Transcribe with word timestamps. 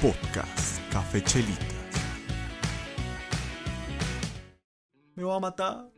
Podcast 0.00 0.80
Café 0.90 1.22
Chelitas. 1.22 1.66
Me 5.14 5.24
va 5.24 5.36
a 5.36 5.40
matar. 5.40 5.90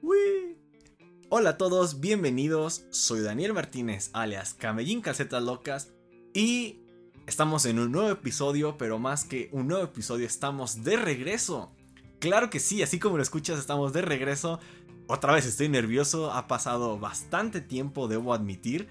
Hola 1.28 1.50
a 1.50 1.56
todos, 1.56 2.00
bienvenidos. 2.00 2.84
Soy 2.90 3.20
Daniel 3.20 3.52
Martínez, 3.52 4.10
alias 4.12 4.54
Camellín 4.54 5.02
Calcetas 5.02 5.44
Locas. 5.44 5.92
Y 6.34 6.80
estamos 7.28 7.64
en 7.64 7.78
un 7.78 7.92
nuevo 7.92 8.10
episodio, 8.10 8.76
pero 8.76 8.98
más 8.98 9.24
que 9.24 9.48
un 9.52 9.68
nuevo 9.68 9.84
episodio, 9.84 10.26
estamos 10.26 10.82
de 10.82 10.96
regreso. 10.96 11.72
Claro 12.18 12.50
que 12.50 12.58
sí, 12.58 12.82
así 12.82 12.98
como 12.98 13.18
lo 13.18 13.22
escuchas, 13.22 13.60
estamos 13.60 13.92
de 13.92 14.02
regreso. 14.02 14.58
Otra 15.06 15.32
vez 15.32 15.46
estoy 15.46 15.68
nervioso, 15.68 16.32
ha 16.32 16.48
pasado 16.48 16.98
bastante 16.98 17.60
tiempo, 17.60 18.08
debo 18.08 18.34
admitir. 18.34 18.88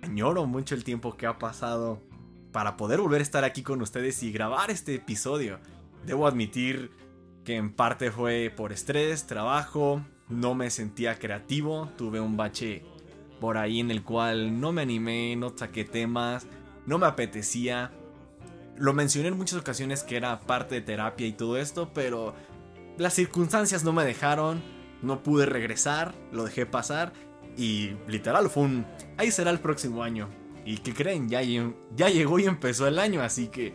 Añoro 0.00 0.46
mucho 0.46 0.74
el 0.74 0.84
tiempo 0.84 1.18
que 1.18 1.26
ha 1.26 1.38
pasado 1.38 2.00
para 2.54 2.76
poder 2.76 3.00
volver 3.00 3.18
a 3.18 3.24
estar 3.24 3.42
aquí 3.42 3.64
con 3.64 3.82
ustedes 3.82 4.22
y 4.22 4.30
grabar 4.30 4.70
este 4.70 4.94
episodio. 4.94 5.58
Debo 6.06 6.28
admitir 6.28 6.92
que 7.44 7.56
en 7.56 7.72
parte 7.72 8.12
fue 8.12 8.54
por 8.56 8.70
estrés, 8.70 9.26
trabajo, 9.26 10.04
no 10.28 10.54
me 10.54 10.70
sentía 10.70 11.18
creativo, 11.18 11.90
tuve 11.98 12.20
un 12.20 12.36
bache 12.36 12.84
por 13.40 13.58
ahí 13.58 13.80
en 13.80 13.90
el 13.90 14.04
cual 14.04 14.60
no 14.60 14.70
me 14.70 14.82
animé, 14.82 15.34
no 15.34 15.52
saqué 15.58 15.84
temas, 15.84 16.46
no 16.86 16.96
me 16.96 17.06
apetecía. 17.06 17.90
Lo 18.76 18.92
mencioné 18.92 19.28
en 19.28 19.36
muchas 19.36 19.58
ocasiones 19.58 20.04
que 20.04 20.16
era 20.16 20.38
parte 20.38 20.76
de 20.76 20.80
terapia 20.82 21.26
y 21.26 21.32
todo 21.32 21.56
esto, 21.56 21.90
pero 21.92 22.36
las 22.98 23.14
circunstancias 23.14 23.82
no 23.82 23.92
me 23.92 24.04
dejaron, 24.04 24.62
no 25.02 25.24
pude 25.24 25.46
regresar, 25.46 26.14
lo 26.30 26.44
dejé 26.44 26.66
pasar 26.66 27.14
y 27.56 27.96
literal 28.06 28.48
fue 28.48 28.62
un... 28.62 28.86
Ahí 29.16 29.32
será 29.32 29.50
el 29.50 29.58
próximo 29.58 30.04
año. 30.04 30.43
¿Y 30.64 30.78
qué 30.78 30.94
creen? 30.94 31.28
Ya, 31.28 31.42
ya 31.42 32.08
llegó 32.08 32.38
y 32.38 32.44
empezó 32.44 32.86
el 32.86 32.98
año, 32.98 33.22
así 33.22 33.48
que 33.48 33.74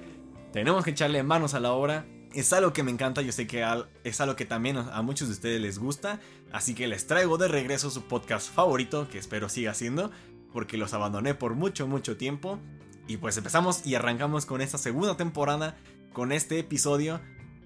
tenemos 0.52 0.84
que 0.84 0.92
echarle 0.92 1.22
manos 1.24 1.54
a 1.54 1.60
la 1.60 1.72
obra. 1.72 2.06
Es 2.34 2.54
algo 2.54 2.74
que 2.74 2.84
me 2.84 2.92
encanta, 2.92 3.22
yo 3.22 3.32
sé 3.32 3.48
que 3.48 3.66
es 4.04 4.22
algo 4.22 4.36
que 4.36 4.46
también 4.46 4.78
a 4.78 5.02
muchos 5.02 5.28
de 5.28 5.34
ustedes 5.34 5.62
les 5.62 5.80
gusta, 5.80 6.20
así 6.52 6.76
que 6.76 6.88
les 6.88 7.08
traigo 7.08 7.38
de 7.38 7.48
regreso 7.48 7.90
su 7.90 8.04
podcast 8.04 8.54
favorito, 8.54 9.08
que 9.10 9.18
espero 9.18 9.50
siga 9.50 9.74
siendo, 9.74 10.12
porque 10.54 10.78
los 10.78 10.94
abandoné 10.94 11.34
por 11.34 11.56
mucho, 11.56 11.88
mucho 11.88 12.18
tiempo. 12.18 12.60
Y 13.08 13.18
pues 13.18 13.38
empezamos 13.38 13.86
y 13.86 13.96
arrancamos 13.96 14.46
con 14.46 14.62
esta 14.62 14.78
segunda 14.78 15.18
temporada, 15.18 15.78
con 16.14 16.32
este 16.32 16.60
episodio. 16.60 17.20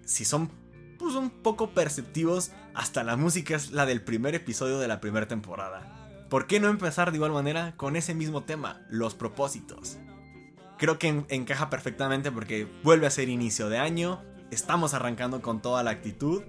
Si 0.06 0.24
son 0.24 0.50
pues 0.98 1.16
un 1.16 1.30
poco 1.30 1.72
perceptivos, 1.72 2.52
hasta 2.74 3.04
la 3.04 3.18
música 3.18 3.56
es 3.56 3.72
la 3.72 3.86
del 3.86 4.02
primer 4.02 4.36
episodio 4.36 4.80
de 4.80 4.88
la 4.88 5.02
primera 5.02 5.28
temporada. 5.28 6.03
¿Por 6.34 6.48
qué 6.48 6.60
no 6.60 6.70
empezar 6.70 7.12
de 7.12 7.18
igual 7.18 7.32
manera 7.32 7.76
con 7.78 7.96
ese 7.96 8.16
mismo 8.16 8.42
tema, 8.42 8.82
los 8.90 9.14
propósitos? 9.14 10.00
Creo 10.80 10.98
que 10.98 11.24
encaja 11.30 11.70
perfectamente 11.70 12.32
porque 12.32 12.68
vuelve 12.84 13.06
a 13.06 13.12
ser 13.12 13.30
inicio 13.30 13.70
de 13.70 13.78
año, 13.78 14.20
estamos 14.50 14.96
arrancando 14.96 15.44
con 15.44 15.62
toda 15.62 15.84
la 15.84 15.92
actitud, 15.92 16.42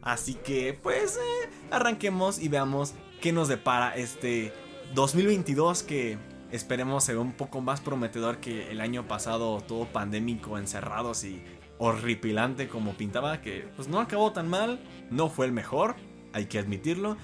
así 0.00 0.32
que 0.32 0.72
pues 0.72 1.18
eh, 1.18 1.50
arranquemos 1.70 2.38
y 2.38 2.48
veamos 2.48 2.94
qué 3.20 3.34
nos 3.34 3.48
depara 3.48 3.94
este 3.94 4.54
2022 4.94 5.82
que 5.82 6.16
esperemos 6.50 7.04
sea 7.04 7.20
un 7.20 7.32
poco 7.32 7.60
más 7.60 7.82
prometedor 7.82 8.38
que 8.38 8.70
el 8.70 8.80
año 8.80 9.06
pasado, 9.08 9.60
todo 9.60 9.84
pandémico, 9.92 10.56
encerrados 10.56 11.24
y 11.24 11.44
horripilante 11.76 12.66
como 12.66 12.94
pintaba, 12.94 13.42
que 13.42 13.68
pues 13.76 13.88
no 13.88 14.00
acabó 14.00 14.32
tan 14.32 14.48
mal, 14.48 14.80
no 15.10 15.28
fue 15.28 15.44
el 15.44 15.52
mejor, 15.52 15.96
hay 16.32 16.46
que 16.46 16.58
admitirlo, 16.58 17.18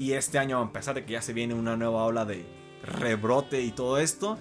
y 0.00 0.14
este 0.14 0.38
año, 0.38 0.58
a 0.58 0.72
pesar 0.72 0.94
de 0.94 1.04
que 1.04 1.12
ya 1.12 1.20
se 1.20 1.34
viene 1.34 1.52
una 1.52 1.76
nueva 1.76 2.04
ola 2.04 2.24
de 2.24 2.46
rebrote 2.82 3.60
y 3.60 3.70
todo 3.70 3.98
esto, 3.98 4.38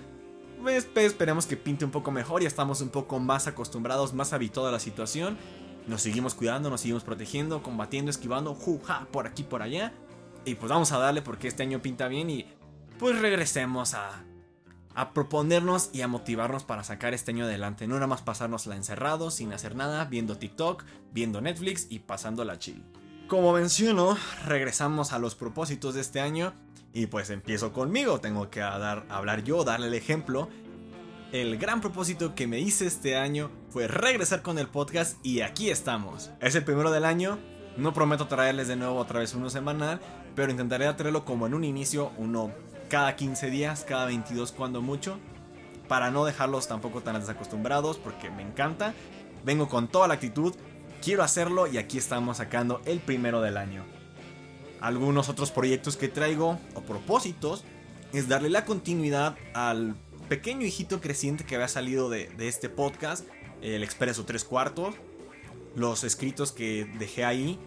pues, 0.64 0.86
pues, 0.86 1.08
esperemos 1.08 1.46
que 1.46 1.58
pinte 1.58 1.84
un 1.84 1.92
poco 1.92 2.12
mejor. 2.12 2.42
Ya 2.42 2.48
estamos 2.48 2.80
un 2.80 2.88
poco 2.88 3.20
más 3.20 3.46
acostumbrados, 3.46 4.14
más 4.14 4.32
habituados 4.32 4.70
a 4.70 4.72
la 4.72 4.80
situación. 4.80 5.38
Nos 5.86 6.02
seguimos 6.02 6.34
cuidando, 6.34 6.70
nos 6.70 6.80
seguimos 6.80 7.04
protegiendo, 7.04 7.62
combatiendo, 7.62 8.10
esquivando, 8.10 8.56
juja, 8.56 9.06
por 9.12 9.28
aquí, 9.28 9.44
por 9.44 9.62
allá. 9.62 9.92
Y 10.46 10.56
pues 10.56 10.70
vamos 10.70 10.94
a 10.94 10.98
darle 10.98 11.22
porque 11.22 11.50
este 11.50 11.64
año 11.64 11.82
pinta 11.82 12.08
bien 12.08 12.30
y 12.30 12.46
pues 12.98 13.20
regresemos 13.20 13.96
a, 13.96 14.24
proponernos 15.14 15.90
y 15.92 16.04
a 16.04 16.08
motivarnos 16.08 16.64
para 16.64 16.86
sacar 16.86 17.14
este 17.14 17.32
año 17.32 17.44
adelante. 17.44 17.86
No 17.86 17.96
nada 17.96 18.08
más 18.08 18.22
pasárnosla 18.22 18.78
encerrados, 18.78 19.34
sin 19.34 19.52
hacer 19.52 19.76
nada, 19.76 20.06
viendo 20.06 20.38
TikTok, 20.38 20.86
viendo 21.12 21.42
Netflix 21.42 21.88
y 21.90 22.00
pasando 22.00 22.46
la 22.46 22.60
chill. 22.60 22.82
Como 23.30 23.54
menciono, 23.54 24.18
regresamos 24.48 25.14
a 25.14 25.20
los 25.20 25.36
propósitos 25.36 25.94
de 25.94 26.02
este 26.02 26.20
año 26.20 26.52
y 26.94 27.06
pues 27.06 27.30
empiezo 27.30 27.72
conmigo, 27.74 28.20
tengo 28.20 28.50
que 28.50 28.60
dar, 28.60 29.06
hablar 29.08 29.44
yo, 29.44 29.64
darle 29.64 29.86
el 29.86 29.94
ejemplo. 29.94 30.50
El 31.32 31.60
gran 31.60 31.80
propósito 31.80 32.34
que 32.34 32.48
me 32.48 32.58
hice 32.58 32.88
este 32.88 33.18
año 33.18 33.52
fue 33.70 33.88
regresar 33.88 34.42
con 34.42 34.58
el 34.58 34.68
podcast 34.68 35.24
y 35.24 35.42
aquí 35.42 35.70
estamos. 35.70 36.32
Es 36.42 36.56
el 36.56 36.64
primero 36.64 36.90
del 36.90 37.06
año, 37.06 37.38
no 37.78 37.94
prometo 37.94 38.28
traerles 38.28 38.68
de 38.68 38.78
nuevo 38.78 38.96
otra 38.96 39.20
vez 39.20 39.36
uno 39.36 39.52
semanal, 39.52 40.02
pero 40.36 40.50
intentaré 40.50 40.92
traerlo 40.96 41.24
como 41.24 41.46
en 41.46 41.54
un 41.54 41.64
inicio, 41.64 42.12
uno 42.18 42.52
cada 42.90 43.16
15 43.16 43.52
días, 43.52 43.86
cada 43.88 44.08
22 44.08 44.54
cuando 44.54 44.82
mucho, 44.82 45.20
para 45.88 46.10
no 46.10 46.26
dejarlos 46.26 46.68
tampoco 46.68 47.02
tan 47.02 47.20
desacostumbrados 47.20 48.00
porque 48.00 48.32
me 48.32 48.42
encanta. 48.42 48.96
Vengo 49.46 49.70
con 49.70 49.88
toda 49.88 50.08
la 50.08 50.16
actitud 50.16 50.56
quiero 51.02 51.24
hacerlo 51.24 51.68
y 51.68 51.78
aquí 51.78 51.98
estamos 51.98 52.38
sacando 52.38 52.82
el 52.86 53.00
primero 53.00 53.42
del 53.42 53.58
año. 53.58 53.84
Algunos 54.82 55.30
otros 55.30 55.52
proyectos 55.52 55.98
que 55.98 56.08
traigo 56.08 56.60
o 56.74 56.82
propósitos 56.82 57.64
es 58.14 58.28
darle 58.28 58.50
la 58.50 58.66
continuidad 58.66 59.38
al 59.54 59.96
pequeño 60.30 60.66
hijito 60.66 61.02
creciente 61.02 61.44
que 61.44 61.56
había 61.56 61.68
salido 61.68 62.10
de, 62.10 62.30
este 62.40 62.70
podcast, 62.70 63.26
el 63.62 63.84
Expreso 63.84 64.26
3 64.26 64.44
cuartos, 64.44 64.96
los 65.76 66.04
escritos 66.04 66.52
que 66.52 66.86
dejé 66.98 67.26
ahí. 67.26 67.60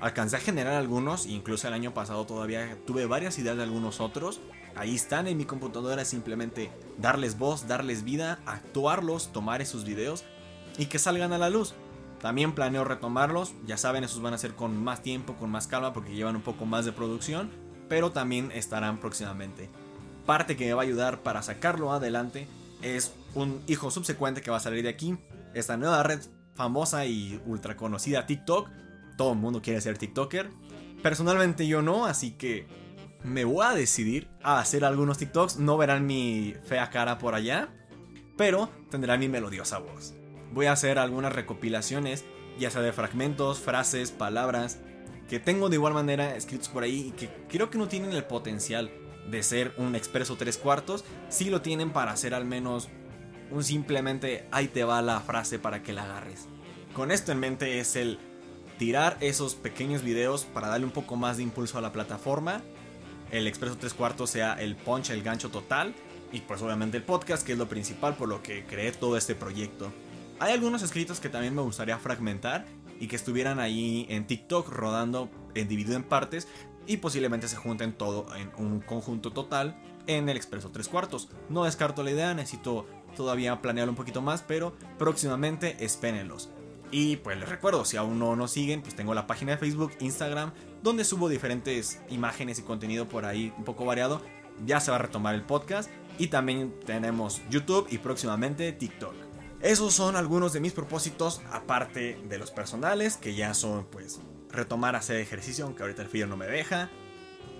Alcancé 0.00 0.36
a 0.36 0.40
generar 0.40 0.74
algunos, 0.74 1.26
incluso 1.26 1.66
el 1.68 1.74
año 1.74 1.94
pasado 1.94 2.26
todavía 2.26 2.76
tuve 2.86 3.06
varias 3.06 3.38
ideas 3.38 3.56
de 3.56 3.62
algunos 3.62 4.00
otros. 4.00 4.40
Ahí 4.74 4.94
están 4.94 5.26
en 5.26 5.38
mi 5.38 5.46
computadora, 5.46 6.04
simplemente 6.04 6.70
darles 6.98 7.38
voz, 7.38 7.66
darles 7.66 8.04
vida, 8.04 8.40
actuarlos, 8.44 9.32
tomar 9.32 9.62
esos 9.62 9.84
videos 9.84 10.24
y 10.76 10.86
que 10.86 10.98
salgan 10.98 11.32
a 11.32 11.38
la 11.38 11.48
luz. 11.48 11.74
También 12.20 12.52
planeo 12.52 12.84
retomarlos, 12.84 13.54
ya 13.66 13.76
saben, 13.76 14.04
esos 14.04 14.22
van 14.22 14.34
a 14.34 14.38
ser 14.38 14.54
con 14.54 14.82
más 14.82 15.02
tiempo, 15.02 15.34
con 15.34 15.50
más 15.50 15.66
calma, 15.66 15.92
porque 15.92 16.14
llevan 16.14 16.36
un 16.36 16.42
poco 16.42 16.64
más 16.64 16.84
de 16.84 16.92
producción, 16.92 17.50
pero 17.88 18.10
también 18.10 18.50
estarán 18.52 18.98
próximamente. 18.98 19.68
Parte 20.24 20.56
que 20.56 20.66
me 20.66 20.72
va 20.72 20.82
a 20.82 20.84
ayudar 20.84 21.22
para 21.22 21.42
sacarlo 21.42 21.92
adelante 21.92 22.48
es 22.82 23.14
un 23.34 23.62
hijo 23.66 23.90
subsecuente 23.90 24.40
que 24.40 24.50
va 24.50 24.56
a 24.56 24.60
salir 24.60 24.82
de 24.82 24.88
aquí, 24.88 25.16
esta 25.54 25.76
nueva 25.76 26.02
red 26.02 26.20
famosa 26.54 27.04
y 27.06 27.40
ultra 27.46 27.76
conocida 27.76 28.26
TikTok. 28.26 28.70
Todo 29.16 29.32
el 29.32 29.38
mundo 29.38 29.62
quiere 29.62 29.80
ser 29.80 29.98
TikToker. 29.98 30.50
Personalmente 31.02 31.66
yo 31.66 31.82
no, 31.82 32.06
así 32.06 32.32
que 32.32 32.66
me 33.22 33.44
voy 33.44 33.64
a 33.64 33.74
decidir 33.74 34.28
a 34.42 34.58
hacer 34.58 34.84
algunos 34.84 35.18
TikToks. 35.18 35.58
No 35.58 35.76
verán 35.76 36.06
mi 36.06 36.54
fea 36.64 36.90
cara 36.90 37.18
por 37.18 37.34
allá, 37.34 37.68
pero 38.36 38.70
tendrán 38.90 39.20
mi 39.20 39.28
melodiosa 39.28 39.78
voz 39.78 40.14
voy 40.56 40.66
a 40.66 40.72
hacer 40.72 40.98
algunas 40.98 41.34
recopilaciones, 41.34 42.24
ya 42.58 42.70
sea 42.70 42.80
de 42.80 42.94
fragmentos, 42.94 43.60
frases, 43.60 44.10
palabras, 44.10 44.78
que 45.28 45.38
tengo 45.38 45.68
de 45.68 45.76
igual 45.76 45.92
manera 45.92 46.34
escritos 46.34 46.70
por 46.70 46.82
ahí 46.82 47.08
y 47.08 47.10
que 47.10 47.28
creo 47.46 47.68
que 47.68 47.76
no 47.76 47.88
tienen 47.88 48.12
el 48.12 48.24
potencial 48.24 48.90
de 49.30 49.42
ser 49.42 49.74
un 49.76 49.94
expreso 49.94 50.36
tres 50.36 50.56
cuartos, 50.56 51.04
sí 51.28 51.50
lo 51.50 51.60
tienen 51.60 51.90
para 51.90 52.12
hacer 52.12 52.32
al 52.32 52.46
menos 52.46 52.88
un 53.50 53.64
simplemente 53.64 54.48
ahí 54.50 54.68
te 54.68 54.82
va 54.82 55.02
la 55.02 55.20
frase 55.20 55.58
para 55.58 55.82
que 55.82 55.92
la 55.92 56.04
agarres. 56.04 56.48
Con 56.94 57.10
esto 57.10 57.32
en 57.32 57.40
mente 57.40 57.78
es 57.78 57.94
el 57.94 58.18
tirar 58.78 59.18
esos 59.20 59.56
pequeños 59.56 60.02
videos 60.02 60.46
para 60.46 60.68
darle 60.68 60.86
un 60.86 60.92
poco 60.92 61.16
más 61.16 61.36
de 61.36 61.42
impulso 61.42 61.76
a 61.76 61.82
la 61.82 61.92
plataforma, 61.92 62.62
el 63.30 63.46
expreso 63.46 63.76
tres 63.76 63.92
cuartos 63.92 64.30
sea 64.30 64.54
el 64.54 64.74
punch, 64.74 65.10
el 65.10 65.22
gancho 65.22 65.50
total 65.50 65.94
y 66.32 66.40
pues 66.40 66.62
obviamente 66.62 66.96
el 66.96 67.02
podcast 67.02 67.44
que 67.44 67.52
es 67.52 67.58
lo 67.58 67.68
principal 67.68 68.14
por 68.14 68.28
lo 68.28 68.42
que 68.42 68.64
creé 68.64 68.92
todo 68.92 69.18
este 69.18 69.34
proyecto. 69.34 69.92
Hay 70.38 70.52
algunos 70.52 70.82
escritos 70.82 71.18
que 71.18 71.30
también 71.30 71.54
me 71.54 71.62
gustaría 71.62 71.98
fragmentar 71.98 72.66
y 73.00 73.08
que 73.08 73.16
estuvieran 73.16 73.58
ahí 73.58 74.06
en 74.10 74.26
TikTok 74.26 74.68
rodando 74.68 75.30
en 75.54 75.66
dividido 75.66 75.96
en 75.96 76.02
partes 76.02 76.46
y 76.86 76.98
posiblemente 76.98 77.48
se 77.48 77.56
junten 77.56 77.94
todo 77.94 78.26
en 78.36 78.50
un 78.58 78.80
conjunto 78.80 79.32
total 79.32 79.80
en 80.06 80.28
el 80.28 80.36
Expreso 80.36 80.70
3 80.70 80.88
cuartos. 80.88 81.30
No 81.48 81.64
descarto 81.64 82.02
la 82.02 82.10
idea, 82.10 82.34
necesito 82.34 82.86
todavía 83.16 83.62
planearlo 83.62 83.92
un 83.92 83.96
poquito 83.96 84.20
más, 84.20 84.42
pero 84.42 84.74
próximamente 84.98 85.82
espérenlos. 85.82 86.50
Y 86.90 87.16
pues 87.16 87.38
les 87.38 87.48
recuerdo, 87.48 87.86
si 87.86 87.96
aún 87.96 88.18
no 88.18 88.36
nos 88.36 88.50
siguen, 88.50 88.82
pues 88.82 88.94
tengo 88.94 89.14
la 89.14 89.26
página 89.26 89.52
de 89.52 89.58
Facebook, 89.58 89.92
Instagram, 90.00 90.52
donde 90.82 91.04
subo 91.04 91.30
diferentes 91.30 92.00
imágenes 92.10 92.58
y 92.58 92.62
contenido 92.62 93.08
por 93.08 93.24
ahí 93.24 93.54
un 93.56 93.64
poco 93.64 93.86
variado. 93.86 94.20
Ya 94.66 94.80
se 94.80 94.90
va 94.90 94.98
a 94.98 95.00
retomar 95.00 95.34
el 95.34 95.42
podcast. 95.42 95.90
Y 96.18 96.28
también 96.28 96.72
tenemos 96.86 97.42
YouTube 97.50 97.88
y 97.90 97.98
próximamente 97.98 98.72
TikTok. 98.72 99.25
Esos 99.60 99.94
son 99.94 100.16
algunos 100.16 100.52
de 100.52 100.60
mis 100.60 100.72
propósitos, 100.72 101.40
aparte 101.50 102.20
de 102.28 102.38
los 102.38 102.50
personales, 102.50 103.16
que 103.16 103.34
ya 103.34 103.54
son 103.54 103.86
pues 103.86 104.20
retomar 104.50 104.96
hacer 104.96 105.16
ejercicio, 105.16 105.64
aunque 105.64 105.82
ahorita 105.82 106.02
el 106.02 106.08
frío 106.08 106.26
no 106.26 106.36
me 106.36 106.46
deja, 106.46 106.90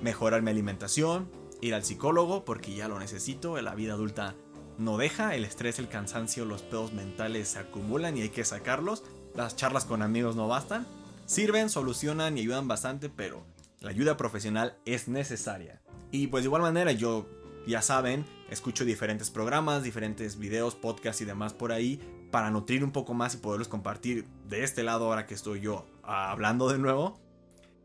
mejorar 0.03 0.43
mi 0.43 0.51
alimentación, 0.51 1.31
ir 1.61 1.75
al 1.75 1.85
psicólogo, 1.85 2.45
porque 2.45 2.75
ya 2.75 2.89
lo 2.89 2.99
necesito, 2.99 3.61
la 3.61 3.75
vida 3.75 3.95
adulta 3.95 4.35
no 4.79 4.99
deja, 4.99 5.35
el 5.35 5.45
estrés, 5.45 5.79
el 5.79 5.89
cansancio, 5.89 6.45
los 6.45 6.63
pedos 6.63 6.93
mentales 6.93 7.49
se 7.49 7.59
acumulan 7.59 8.17
y 8.17 8.23
hay 8.23 8.29
que 8.29 8.45
sacarlos. 8.45 9.05
Las 9.35 9.57
charlas 9.57 9.85
con 9.85 10.03
amigos 10.03 10.37
no 10.37 10.49
bastan. 10.49 10.87
Sirven, 11.25 11.71
solucionan 11.71 12.37
y 12.37 12.43
ayudan 12.43 12.69
bastante, 12.69 13.09
pero 13.09 13.43
la 13.81 13.91
ayuda 13.91 14.17
profesional 14.17 14.77
es 14.85 15.09
necesaria. 15.09 15.81
Y 16.11 16.27
pues 16.27 16.45
de 16.45 16.49
igual 16.49 16.63
manera 16.63 16.93
yo, 16.93 17.27
ya 17.67 17.81
saben, 17.83 18.27
escucho 18.51 18.85
diferentes 18.85 19.31
programas, 19.31 19.83
diferentes 19.83 20.39
videos, 20.39 20.75
podcasts 20.75 21.23
y 21.23 21.25
demás 21.25 21.53
por 21.53 21.73
ahí 21.73 22.01
para 22.31 22.51
nutrir 22.51 22.85
un 22.85 22.93
poco 22.93 23.15
más 23.15 23.35
y 23.35 23.39
poderlos 23.39 23.69
compartir 23.69 24.27
de 24.49 24.65
este 24.65 24.83
lado 24.83 25.07
ahora 25.07 25.27
que 25.27 25.35
estoy 25.35 25.61
yo 25.61 25.87
ah, 26.03 26.31
hablando 26.31 26.69
de 26.69 26.79
nuevo. 26.79 27.21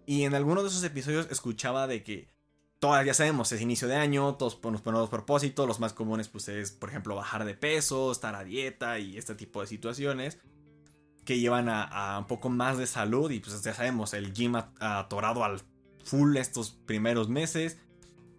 Y 0.06 0.24
en 0.24 0.36
alguno 0.36 0.62
de 0.62 0.70
esos 0.70 0.84
episodios 0.84 1.28
escuchaba 1.32 1.88
de 1.88 2.04
que 2.04 2.28
todas 2.80 3.06
ya 3.06 3.14
sabemos, 3.14 3.52
es 3.52 3.62
inicio 3.62 3.88
de 3.88 3.96
año, 3.96 4.36
todos 4.36 4.60
nos 4.64 4.82
ponemos 4.82 5.10
propósitos, 5.10 5.68
los 5.68 5.80
más 5.80 5.94
comunes 5.94 6.28
pues 6.28 6.48
es, 6.50 6.72
por 6.72 6.90
ejemplo, 6.90 7.16
bajar 7.16 7.46
de 7.46 7.54
peso, 7.54 8.12
estar 8.12 8.36
a 8.36 8.44
dieta 8.44 9.00
y 9.00 9.18
este 9.18 9.36
tipo 9.36 9.62
de 9.62 9.68
situaciones 9.68 10.40
que 11.26 11.40
llevan 11.40 11.70
a, 11.70 12.18
un 12.18 12.26
poco 12.26 12.50
más 12.50 12.78
de 12.78 12.88
salud 12.88 13.30
y 13.30 13.40
pues 13.40 13.62
ya 13.62 13.74
sabemos, 13.74 14.14
el 14.14 14.34
gym 14.34 14.56
atorado 14.80 15.44
al 15.44 15.62
full 16.04 16.36
estos 16.38 16.72
primeros 16.72 17.30
meses, 17.30 17.78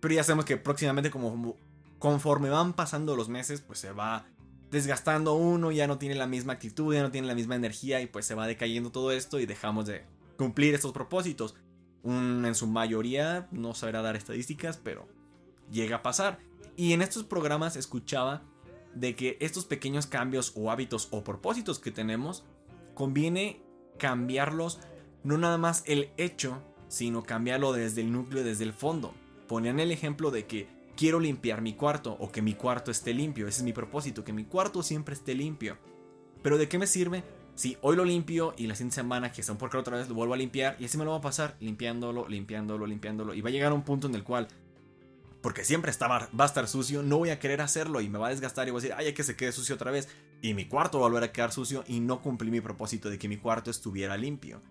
pero 0.01 0.15
ya 0.15 0.25
sabemos 0.25 0.45
que 0.45 0.57
próximamente 0.57 1.11
como 1.11 1.57
conforme 2.03 2.51
van 2.51 2.73
pasando 2.73 3.15
los 3.15 3.29
meses 3.29 3.61
pues 3.61 3.79
se 3.79 3.93
va 3.93 4.27
desgastando 4.73 5.35
uno, 5.35 5.71
ya 5.71 5.87
no 5.87 5.99
tiene 5.99 6.17
la 6.17 6.27
misma 6.27 6.55
actitud, 6.55 6.93
ya 6.93 7.01
no 7.01 7.13
tiene 7.13 7.29
la 7.29 7.37
misma 7.37 7.55
energía 7.55 8.01
y 8.01 8.07
pues 8.07 8.27
se 8.27 8.35
va 8.35 8.49
decayendo 8.49 8.91
todo 8.91 9.13
esto 9.13 9.39
y 9.39 9.47
dejamos 9.47 9.87
de 9.87 10.05
cumplir 10.37 10.75
estos 10.75 10.91
propósitos 10.91 11.55
en 12.03 12.55
su 12.57 12.67
mayoría 12.67 13.47
no 13.53 13.73
sabrá 13.73 14.03
dar 14.03 14.17
estadísticas, 14.17 14.79
pero 14.79 15.07
llega 15.71 15.99
a 15.99 16.03
pasar. 16.03 16.41
Y 16.77 16.93
en 16.93 17.03
estos 17.03 17.23
programas 17.23 17.77
escuchaba 17.77 18.43
de 18.97 19.15
que 19.15 19.37
estos 19.39 19.67
pequeños 19.67 20.09
cambios 20.09 20.55
o 20.57 20.73
hábitos 20.73 21.07
o 21.13 21.23
propósitos 21.23 21.79
que 21.79 21.93
tenemos, 21.93 22.43
conviene 22.95 23.63
cambiarlos, 23.97 24.81
no 25.23 25.39
nada 25.39 25.57
más 25.57 25.85
el 25.87 26.11
hecho, 26.17 26.61
sino 26.89 27.23
cambiarlo 27.23 27.73
desde 27.73 28.01
el 28.01 28.11
núcleo, 28.11 28.43
desde 28.43 28.65
el 28.65 28.73
fondo. 28.73 29.15
Ponían 29.47 29.79
el 29.79 29.93
ejemplo 29.93 30.33
de 30.33 30.49
que 30.49 30.82
quiero 31.03 31.19
limpiar 31.19 31.63
mi 31.63 31.73
cuarto 31.73 32.17
o 32.21 32.31
que 32.31 32.43
mi 32.43 32.55
cuarto 32.55 32.93
esté 32.93 33.13
limpio, 33.13 33.49
ese 33.49 33.59
es 33.59 33.65
mi 33.65 33.73
propósito, 33.73 34.23
que 34.23 34.33
mi 34.33 34.45
cuarto 34.45 34.85
siempre 34.85 35.15
esté 35.15 35.35
limpio. 35.35 35.77
Pero 36.45 36.59
¿de 36.59 36.69
qué 36.69 36.79
me 36.79 36.87
sirve 36.87 37.25
si 37.57 37.77
hoy 37.81 37.97
lo 37.97 38.05
limpio 38.05 38.55
y 38.57 38.69
la 38.69 38.77
siguiente 38.77 38.95
semana 38.95 39.33
que 39.33 39.41
está 39.41 39.51
un 39.51 39.59
porquero 39.59 39.81
otra 39.81 39.97
vez 39.97 40.09
lo 40.09 40.15
vuelvo 40.15 40.35
a 40.35 40.37
limpiar 40.37 40.77
y 40.79 40.85
así 40.85 40.97
me 40.97 41.05
lo 41.05 41.11
va 41.11 41.17
a 41.17 41.21
pasar 41.21 41.57
limpiándolo, 41.59 42.29
limpiándolo, 42.29 42.87
limpiándolo 42.87 43.35
y 43.35 43.41
va 43.41 43.49
a 43.49 43.53
llegar 43.53 43.73
a 43.73 43.75
un 43.75 43.83
punto 43.83 44.07
en 44.07 44.15
el 44.15 44.23
cual 44.23 44.47
porque 45.41 45.65
siempre 45.65 45.91
está, 45.91 46.07
va 46.07 46.29
a 46.39 46.45
estar 46.45 46.69
sucio, 46.69 47.03
no 47.03 47.19
voy 47.19 47.31
a 47.31 47.41
querer 47.41 47.63
hacerlo 47.63 48.01
y 48.01 48.09
me 48.09 48.21
va 48.21 48.29
a 48.29 48.31
desgastar 48.31 48.69
y 48.69 48.71
voy 48.71 48.79
a 48.79 48.83
decir, 48.83 48.95
ay, 48.97 49.07
hay 49.07 49.13
que 49.13 49.25
se 49.25 49.35
quede 49.35 49.51
sucio 49.51 49.75
otra 49.75 49.91
vez 49.91 50.09
y 50.41 50.55
mi 50.55 50.67
cuarto 50.67 51.01
va 51.01 51.07
a 51.07 51.09
volver 51.09 51.25
a 51.25 51.33
quedar 51.33 51.51
sucio 51.51 51.83
y 51.89 51.99
no 51.99 52.23
cumplí 52.23 52.53
mi 52.53 52.61
propósito 52.61 53.11
de 53.11 53.19
que 53.19 53.27
mi 53.27 53.39
cuarto 53.39 53.73
estuviera 53.73 54.17
limpio. 54.17 54.63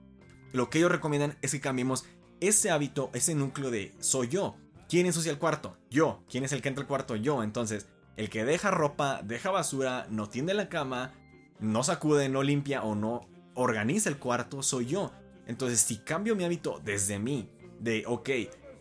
Lo 0.53 0.69
que 0.69 0.77
ellos 0.77 0.93
recomiendan 0.93 1.37
es 1.41 1.51
que 1.51 1.59
cambiemos 1.59 2.05
ese 2.39 2.71
hábito, 2.71 3.09
ese 3.13 3.35
núcleo 3.35 3.69
de 3.69 3.93
soy 3.99 4.29
yo. 4.29 4.55
¿Quién 4.91 5.05
ensucia 5.05 5.31
el 5.31 5.37
cuarto? 5.37 5.77
Yo. 5.89 6.21
¿Quién 6.29 6.43
es 6.43 6.51
el 6.51 6.61
que 6.61 6.67
entra 6.67 6.81
al 6.81 6.87
cuarto? 6.89 7.15
Yo. 7.15 7.43
Entonces, 7.43 7.87
el 8.17 8.29
que 8.29 8.43
deja 8.43 8.71
ropa, 8.71 9.21
deja 9.23 9.49
basura, 9.49 10.05
no 10.09 10.27
tiende 10.27 10.53
la 10.53 10.67
cama, 10.67 11.13
no 11.61 11.81
sacude, 11.81 12.27
no 12.27 12.43
limpia 12.43 12.83
o 12.83 12.93
no 12.93 13.29
organiza 13.53 14.09
el 14.09 14.17
cuarto, 14.17 14.61
soy 14.61 14.87
yo. 14.87 15.13
Entonces, 15.47 15.79
si 15.79 15.99
cambio 15.99 16.35
mi 16.35 16.43
hábito 16.43 16.81
desde 16.83 17.19
mí, 17.19 17.49
de, 17.79 18.03
ok, 18.05 18.29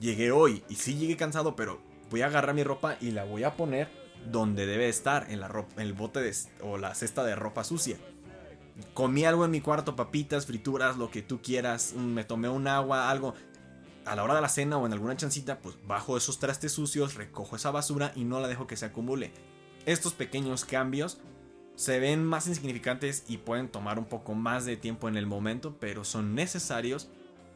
llegué 0.01 0.33
hoy 0.33 0.65
y 0.69 0.75
sí 0.75 0.97
llegué 0.97 1.17
cansado, 1.17 1.55
pero 1.55 1.81
voy 2.11 2.23
a 2.23 2.27
agarrar 2.27 2.57
mi 2.57 2.65
ropa 2.65 2.97
y 3.01 3.13
la 3.13 3.23
voy 3.23 3.45
a 3.45 3.55
poner 3.55 3.89
donde 4.33 4.67
debe 4.67 4.89
estar, 4.89 5.31
en, 5.31 5.39
la 5.39 5.47
ropa, 5.47 5.75
en 5.77 5.83
el 5.83 5.93
bote 5.93 6.29
o 6.61 6.77
la 6.77 6.93
cesta 6.97 7.23
de 7.23 7.37
ropa 7.37 7.63
sucia. 7.63 7.99
Comí 8.95 9.25
algo 9.25 9.45
en 9.45 9.53
mi 9.53 9.61
cuarto, 9.61 9.95
papitas, 9.95 10.47
frituras, 10.47 10.97
lo 10.97 11.09
que 11.09 11.23
tú 11.23 11.41
quieras, 11.41 11.93
me 11.93 12.25
tomé 12.25 12.49
un 12.49 12.67
agua, 12.67 13.11
algo. 13.11 13.35
A 14.11 14.17
la 14.17 14.25
hora 14.25 14.35
de 14.35 14.41
la 14.41 14.49
cena 14.49 14.77
o 14.77 14.87
en 14.87 14.93
alguna 14.93 15.17
chancita, 15.17 15.61
pues 15.61 15.77
bajo 15.87 16.17
esos 16.17 16.41
trastes 16.41 16.73
sucios, 16.73 17.15
recojo 17.15 17.55
esa 17.55 17.71
basura 17.71 18.11
y 18.17 18.25
no 18.25 18.41
la 18.41 18.49
dejo 18.49 18.67
que 18.67 18.77
se 18.77 18.87
acumule. 18.87 19.31
Estos 19.87 20.15
pequeños 20.15 20.65
cambios 20.65 21.21
se 21.77 22.01
ven 22.01 22.25
más 22.25 22.49
insignificantes 22.49 23.23
y 23.29 23.37
pueden 23.37 23.69
tomar 23.69 24.01
un 24.01 24.07
poco 24.07 24.35
más 24.35 24.65
de 24.65 24.77
tiempo 24.77 25.09
en 25.09 25.17
el 25.17 25.27
momento, 25.27 25.77
pero 25.79 26.03
son 26.03 26.35
necesarios 26.35 27.09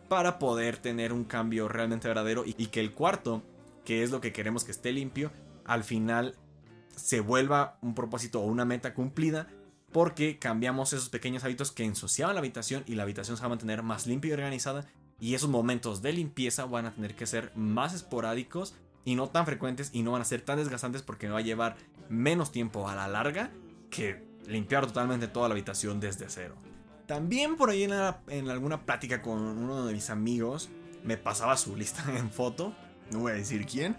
para 0.08 0.38
poder 0.38 0.76
tener 0.76 1.12
un 1.12 1.24
cambio 1.24 1.66
realmente 1.66 2.06
verdadero 2.06 2.44
y, 2.46 2.66
que 2.66 2.78
el 2.78 2.92
cuarto, 2.92 3.42
que 3.84 4.04
es 4.04 4.12
lo 4.12 4.20
que 4.20 4.32
queremos 4.32 4.62
que 4.62 4.70
esté 4.70 4.92
limpio, 4.92 5.32
al 5.64 5.82
final 5.82 6.36
se 6.94 7.18
vuelva 7.18 7.78
un 7.82 7.96
propósito 7.96 8.40
o 8.40 8.46
una 8.46 8.64
meta 8.64 8.94
cumplida 8.94 9.48
porque 9.90 10.38
cambiamos 10.38 10.92
esos 10.92 11.08
pequeños 11.08 11.42
hábitos 11.42 11.72
que 11.72 11.82
ensuciaban 11.82 12.36
la 12.36 12.38
habitación 12.38 12.84
y 12.86 12.94
la 12.94 13.02
habitación 13.02 13.36
se 13.36 13.40
va 13.40 13.46
a 13.46 13.48
mantener 13.48 13.82
más 13.82 14.06
limpia 14.06 14.30
y 14.30 14.34
organizada 14.34 14.86
y 15.20 15.34
esos 15.34 15.48
momentos 15.48 16.02
de 16.02 16.12
limpieza 16.12 16.64
van 16.64 16.86
a 16.86 16.92
tener 16.92 17.14
que 17.14 17.26
ser 17.26 17.52
más 17.54 17.94
esporádicos 17.94 18.74
y 19.04 19.14
no 19.14 19.28
tan 19.28 19.46
frecuentes 19.46 19.90
y 19.92 20.02
no 20.02 20.12
van 20.12 20.22
a 20.22 20.24
ser 20.24 20.40
tan 20.40 20.58
desgastantes 20.58 21.02
porque 21.02 21.28
va 21.28 21.38
a 21.38 21.42
llevar 21.42 21.76
menos 22.08 22.52
tiempo 22.52 22.88
a 22.88 22.94
la 22.94 23.08
larga 23.08 23.50
que 23.90 24.22
limpiar 24.46 24.86
totalmente 24.86 25.28
toda 25.28 25.48
la 25.48 25.54
habitación 25.54 26.00
desde 26.00 26.26
cero. 26.28 26.54
También 27.06 27.56
por 27.56 27.70
ahí 27.70 27.84
en, 27.84 28.48
alguna 28.48 28.84
plática 28.84 29.20
con 29.20 29.38
uno 29.38 29.86
de 29.86 29.92
mis 29.92 30.10
amigos 30.10 30.70
me 31.02 31.16
pasaba 31.16 31.56
su 31.56 31.76
lista 31.76 32.04
en 32.16 32.30
foto, 32.30 32.74
no 33.10 33.20
voy 33.20 33.32
a 33.32 33.34
decir 33.36 33.66
quién, 33.66 33.96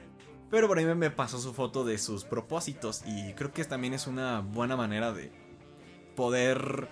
pero 0.50 0.68
por 0.68 0.80
ahí 0.80 0.86
me 0.86 1.12
pasó 1.12 1.40
su 1.40 1.54
foto 1.54 1.86
de 1.86 1.98
sus 1.98 2.24
propósitos 2.24 3.04
y 3.06 3.34
creo 3.34 3.52
que 3.52 3.64
también 3.66 3.94
es 3.94 4.08
una 4.08 4.42
buena 4.42 4.76
manera 4.76 5.12
de 5.14 5.32
poder 6.16 6.90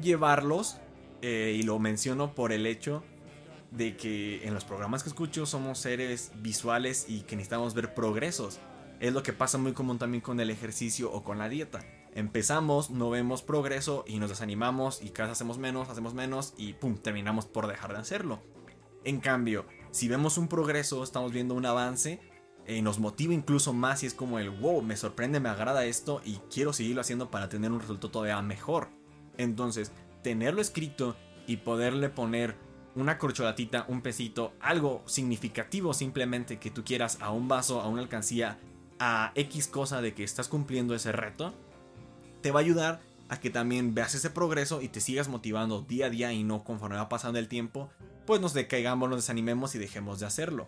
llevarlos 0.00 0.78
eh, 1.22 1.56
y 1.58 1.62
lo 1.62 1.78
menciono 1.78 2.34
por 2.34 2.52
el 2.52 2.66
hecho 2.66 3.02
de 3.76 3.96
que 3.96 4.46
en 4.46 4.54
los 4.54 4.64
programas 4.64 5.02
que 5.02 5.08
escucho 5.08 5.46
somos 5.46 5.78
seres 5.78 6.32
visuales 6.36 7.06
y 7.08 7.20
que 7.20 7.36
necesitamos 7.36 7.74
ver 7.74 7.94
progresos. 7.94 8.58
Es 9.00 9.12
lo 9.12 9.22
que 9.22 9.32
pasa 9.32 9.58
muy 9.58 9.72
común 9.72 9.98
también 9.98 10.22
con 10.22 10.40
el 10.40 10.50
ejercicio 10.50 11.12
o 11.12 11.22
con 11.22 11.38
la 11.38 11.48
dieta 11.48 11.84
empezamos, 12.16 12.88
no 12.88 13.10
vemos 13.10 13.42
progreso 13.42 14.02
y 14.08 14.18
nos 14.18 14.30
desanimamos 14.30 15.02
y 15.02 15.10
cada 15.10 15.28
vez 15.28 15.36
hacemos 15.36 15.58
menos, 15.58 15.90
hacemos 15.90 16.14
menos 16.14 16.54
y 16.56 16.72
pum, 16.72 16.96
terminamos 16.96 17.44
por 17.44 17.66
dejar 17.66 17.92
de 17.92 17.98
hacerlo. 17.98 18.40
En 19.04 19.20
cambio, 19.20 19.66
si 19.90 20.08
vemos 20.08 20.38
un 20.38 20.48
progreso, 20.48 21.04
estamos 21.04 21.30
viendo 21.30 21.52
un 21.52 21.66
avance, 21.66 22.20
eh, 22.64 22.80
nos 22.80 22.98
motiva 22.98 23.34
incluso 23.34 23.74
más 23.74 24.02
y 24.02 24.06
es 24.06 24.14
como 24.14 24.38
el 24.38 24.48
wow, 24.48 24.80
me 24.80 24.96
sorprende, 24.96 25.40
me 25.40 25.50
agrada 25.50 25.84
esto 25.84 26.22
y 26.24 26.36
quiero 26.50 26.72
seguirlo 26.72 27.02
haciendo 27.02 27.30
para 27.30 27.50
tener 27.50 27.70
un 27.70 27.80
resultado 27.80 28.10
todavía 28.10 28.40
mejor. 28.40 28.88
Entonces, 29.36 29.92
tenerlo 30.22 30.62
escrito 30.62 31.16
y 31.46 31.58
poderle 31.58 32.08
poner 32.08 32.56
una 32.96 33.18
corcholatita, 33.18 33.84
un 33.88 34.00
pesito, 34.00 34.54
algo 34.60 35.02
significativo 35.06 35.94
simplemente 35.94 36.58
que 36.58 36.70
tú 36.70 36.82
quieras 36.82 37.18
a 37.20 37.30
un 37.30 37.46
vaso, 37.46 37.80
a 37.80 37.88
una 37.88 38.02
alcancía, 38.02 38.58
a 38.98 39.32
X 39.34 39.68
cosa 39.68 40.00
de 40.00 40.14
que 40.14 40.24
estás 40.24 40.48
cumpliendo 40.48 40.94
ese 40.94 41.12
reto, 41.12 41.54
te 42.42 42.50
va 42.50 42.60
a 42.60 42.62
ayudar 42.62 43.00
a 43.28 43.38
que 43.38 43.50
también 43.50 43.94
veas 43.94 44.14
ese 44.14 44.30
progreso 44.30 44.80
y 44.80 44.88
te 44.88 45.00
sigas 45.00 45.28
motivando 45.28 45.82
día 45.82 46.06
a 46.06 46.10
día 46.10 46.32
y 46.32 46.42
no 46.42 46.64
conforme 46.64 46.96
va 46.96 47.08
pasando 47.08 47.38
el 47.38 47.48
tiempo, 47.48 47.90
pues 48.24 48.40
nos 48.40 48.54
decaigamos, 48.54 49.08
nos 49.08 49.18
desanimemos 49.18 49.74
y 49.74 49.78
dejemos 49.78 50.18
de 50.20 50.26
hacerlo. 50.26 50.66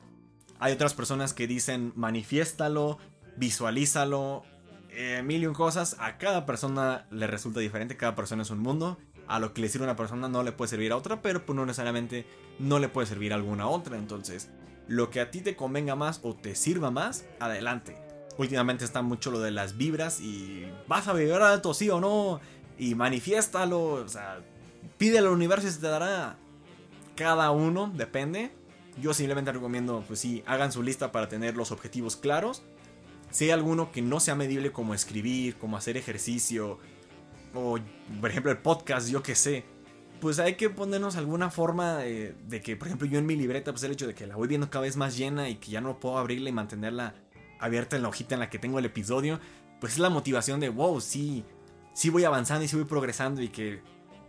Hay 0.60 0.72
otras 0.72 0.94
personas 0.94 1.32
que 1.32 1.46
dicen 1.46 1.92
manifiéstalo, 1.96 2.98
visualízalo, 3.36 4.42
eh, 4.90 5.22
mil 5.22 5.42
y 5.42 5.46
un 5.46 5.54
cosas. 5.54 5.96
A 6.00 6.18
cada 6.18 6.44
persona 6.44 7.06
le 7.10 7.26
resulta 7.26 7.60
diferente, 7.60 7.96
cada 7.96 8.14
persona 8.14 8.42
es 8.42 8.50
un 8.50 8.58
mundo. 8.58 8.98
A 9.28 9.38
lo 9.38 9.52
que 9.52 9.60
le 9.60 9.68
sirve 9.68 9.84
a 9.84 9.90
una 9.90 9.96
persona 9.96 10.28
no 10.28 10.42
le 10.42 10.52
puede 10.52 10.70
servir 10.70 10.90
a 10.92 10.96
otra, 10.96 11.20
pero 11.22 11.44
pues 11.44 11.54
no 11.54 11.66
necesariamente 11.66 12.26
no 12.58 12.78
le 12.78 12.88
puede 12.88 13.06
servir 13.06 13.32
a 13.32 13.36
alguna 13.36 13.68
otra. 13.68 13.98
Entonces, 13.98 14.48
lo 14.88 15.10
que 15.10 15.20
a 15.20 15.30
ti 15.30 15.42
te 15.42 15.54
convenga 15.54 15.94
más 15.94 16.20
o 16.22 16.34
te 16.34 16.54
sirva 16.54 16.90
más, 16.90 17.26
adelante. 17.38 17.96
Últimamente 18.38 18.84
está 18.84 19.02
mucho 19.02 19.30
lo 19.30 19.40
de 19.40 19.50
las 19.50 19.76
vibras 19.76 20.20
y 20.20 20.66
vas 20.86 21.08
a 21.08 21.12
vibrar 21.12 21.42
alto, 21.42 21.74
sí 21.74 21.90
o 21.90 22.00
no. 22.00 22.40
Y 22.78 22.94
manifiéstalo, 22.94 23.82
o 23.94 24.08
sea, 24.08 24.40
pide 24.96 25.18
al 25.18 25.26
universo 25.26 25.68
y 25.68 25.70
se 25.70 25.80
te 25.80 25.88
dará. 25.88 26.36
Cada 27.14 27.50
uno, 27.50 27.92
depende. 27.94 28.52
Yo 29.00 29.12
simplemente 29.12 29.52
recomiendo, 29.52 30.04
pues 30.06 30.20
sí, 30.20 30.42
hagan 30.46 30.72
su 30.72 30.82
lista 30.82 31.12
para 31.12 31.28
tener 31.28 31.56
los 31.56 31.70
objetivos 31.70 32.16
claros. 32.16 32.62
Si 33.30 33.44
hay 33.44 33.50
alguno 33.50 33.92
que 33.92 34.02
no 34.02 34.20
sea 34.20 34.34
medible 34.34 34.72
como 34.72 34.94
escribir, 34.94 35.56
como 35.56 35.76
hacer 35.76 35.96
ejercicio, 35.96 36.78
o 37.54 37.78
por 38.20 38.30
ejemplo 38.30 38.50
el 38.50 38.58
podcast, 38.58 39.08
yo 39.08 39.22
que 39.22 39.34
sé, 39.34 39.64
pues 40.20 40.38
hay 40.38 40.54
que 40.54 40.70
ponernos 40.70 41.16
alguna 41.16 41.50
forma 41.50 41.98
de, 41.98 42.60
que, 42.64 42.76
por 42.76 42.88
ejemplo, 42.88 43.06
yo 43.06 43.18
en 43.18 43.26
mi 43.26 43.36
libreta, 43.36 43.72
pues 43.72 43.82
el 43.84 43.92
hecho 43.92 44.06
de 44.06 44.14
que 44.14 44.26
la 44.26 44.36
voy 44.36 44.48
viendo 44.48 44.68
cada 44.70 44.82
vez 44.82 44.96
más 44.96 45.16
llena 45.16 45.48
y 45.48 45.56
que 45.56 45.70
ya 45.70 45.80
no 45.80 46.00
puedo 46.00 46.18
abrirla 46.18 46.48
y 46.48 46.52
mantenerla 46.52 47.14
abierta 47.60 47.96
en 47.96 48.02
la 48.02 48.08
hojita 48.08 48.34
en 48.34 48.40
la 48.40 48.50
que 48.50 48.58
tengo 48.58 48.78
el 48.78 48.84
episodio, 48.84 49.40
pues 49.80 49.94
es 49.94 49.98
la 49.98 50.10
motivación 50.10 50.60
de, 50.60 50.68
wow, 50.68 51.00
sí, 51.00 51.44
sí 51.94 52.10
voy 52.10 52.24
avanzando 52.24 52.64
y 52.64 52.68
sí 52.68 52.76
voy 52.76 52.84
progresando 52.84 53.42
y 53.42 53.48
que 53.48 53.80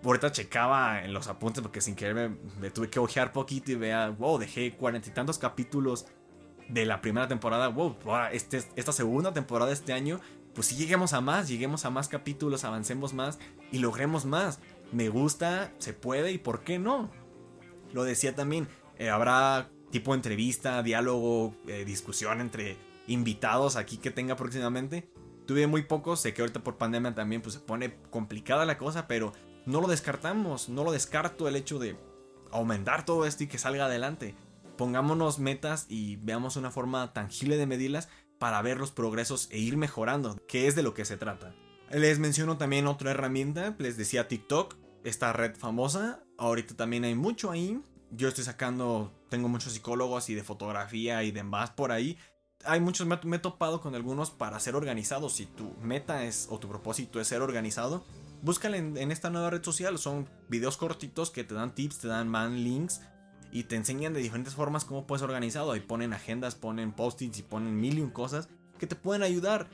ahorita 0.04 0.32
checaba 0.32 1.04
en 1.04 1.14
los 1.14 1.28
apuntes 1.28 1.62
porque 1.62 1.82
sin 1.82 1.96
querer 1.96 2.32
me, 2.60 2.70
tuve 2.70 2.90
que 2.90 3.00
ojear 3.00 3.34
poquito 3.34 3.72
y 3.72 3.76
vea, 3.76 4.10
wow, 4.10 4.38
dejé 4.38 4.76
cuarenta 4.76 5.10
y 5.10 5.12
tantos 5.12 5.40
capítulos 5.40 6.06
de 6.68 6.86
la 6.86 7.02
primera 7.02 7.28
temporada, 7.28 7.68
wow, 7.70 7.98
este, 8.32 8.64
esta 8.76 8.92
segunda 8.92 9.34
temporada 9.34 9.70
de 9.70 9.74
este 9.74 9.92
año, 9.92 10.20
pues 10.60 10.68
si 10.68 10.76
lleguemos 10.76 11.14
a 11.14 11.22
más, 11.22 11.48
lleguemos 11.48 11.86
a 11.86 11.90
más 11.90 12.10
capítulos, 12.10 12.66
avancemos 12.66 13.14
más 13.14 13.40
y 13.72 13.80
logremos 13.80 14.26
más. 14.26 14.60
Me 14.92 15.08
gusta, 15.08 15.74
se 15.78 15.94
puede 15.94 16.34
y 16.34 16.38
por 16.38 16.66
qué 16.66 16.78
no. 16.78 17.10
Lo 17.94 18.04
decía 18.04 18.36
también, 18.36 18.68
eh, 18.98 19.10
habrá 19.10 19.70
tipo 19.90 20.14
entrevista, 20.14 20.84
diálogo, 20.84 21.56
eh, 21.66 21.86
discusión 21.86 22.42
entre 22.42 22.76
invitados 23.08 23.78
aquí 23.78 24.00
que 24.00 24.12
tenga 24.12 24.36
próximamente. 24.36 25.10
Tuve 25.48 25.66
muy 25.66 25.84
pocos, 25.84 26.20
sé 26.20 26.34
que 26.34 26.42
ahorita 26.42 26.62
por 26.62 26.78
pandemia 26.78 27.16
también 27.16 27.42
pues 27.42 27.54
se 27.54 27.62
pone 27.62 27.96
complicada 28.10 28.66
la 28.66 28.78
cosa, 28.78 29.08
pero 29.08 29.32
no 29.66 29.80
lo 29.80 29.88
descartamos, 29.88 30.68
no 30.68 30.84
lo 30.84 30.92
descarto 30.92 31.48
el 31.48 31.56
hecho 31.56 31.80
de 31.80 31.96
aumentar 32.52 33.06
todo 33.06 33.26
esto 33.26 33.46
y 33.46 33.48
que 33.48 33.60
salga 33.60 33.86
adelante. 33.86 34.36
Pongámonos 34.78 35.40
metas 35.40 35.86
y 35.88 36.18
veamos 36.18 36.58
una 36.58 36.70
forma 36.70 37.14
tangible 37.14 37.56
de 37.56 37.66
medirlas 37.66 38.10
para 38.40 38.62
ver 38.62 38.80
los 38.80 38.92
progresos 38.92 39.48
e 39.52 39.60
ir 39.60 39.78
mejorando, 39.78 40.38
que 40.48 40.68
es 40.68 40.76
de 40.76 40.84
lo 40.84 40.94
que 40.94 41.06
se 41.06 41.18
trata. 41.18 41.54
Les 41.92 42.20
menciono 42.20 42.58
también 42.58 42.88
otra 42.88 43.12
herramienta, 43.12 43.76
les 43.78 43.98
decía 43.98 44.28
TikTok, 44.28 44.76
esta 45.04 45.34
red 45.34 45.56
famosa, 45.56 46.24
ahorita 46.38 46.76
también 46.76 47.04
hay 47.04 47.16
mucho 47.16 47.52
ahí. 47.52 47.82
Yo 48.12 48.28
estoy 48.28 48.44
sacando, 48.44 49.12
tengo 49.30 49.50
muchos 49.50 49.74
psicólogos 49.74 50.30
y 50.30 50.36
de 50.36 50.44
fotografía 50.44 51.24
y 51.24 51.32
demás 51.32 51.72
por 51.72 51.92
ahí. 51.92 52.18
Hay 52.66 52.80
muchos, 52.80 53.08
me, 53.08 53.36
he 53.36 53.40
topado 53.40 53.82
con 53.82 53.96
algunos 53.96 54.32
para 54.32 54.60
ser 54.60 54.76
organizados. 54.76 55.34
Si 55.34 55.46
tu 55.46 55.74
meta 55.82 56.24
es 56.26 56.48
o 56.50 56.60
tu 56.60 56.68
propósito 56.68 57.20
es 57.20 57.28
ser 57.28 57.42
organizado, 57.42 58.04
búscale 58.42 58.78
en, 58.78 59.12
esta 59.12 59.30
nueva 59.30 59.50
red 59.50 59.64
social. 59.64 59.98
Son 59.98 60.28
videos 60.48 60.78
cortitos 60.78 61.32
que 61.32 61.44
te 61.44 61.56
dan 61.56 61.74
tips, 61.74 62.00
te 62.00 62.08
dan 62.08 62.28
man 62.28 62.64
links 62.64 63.02
y 63.52 63.64
te 63.64 63.76
enseñan 63.76 64.14
de 64.14 64.22
diferentes 64.22 64.56
formas 64.56 64.86
cómo 64.86 65.08
puedes 65.08 65.24
organizado. 65.24 65.72
Ahí 65.72 65.80
ponen 65.80 66.14
agendas, 66.14 66.56
ponen 66.56 66.92
post-its 66.92 67.40
y 67.40 67.44
ponen 67.44 67.80
mil 67.80 67.98
y 67.98 68.02
un 68.02 68.12
cosas 68.12 68.50
que 68.78 68.88
te 68.88 68.96
pueden 68.96 69.24
ayudar. 69.24 69.68